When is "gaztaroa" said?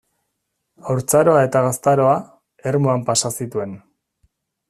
1.67-2.15